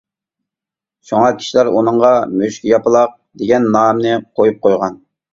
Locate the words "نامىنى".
3.75-4.15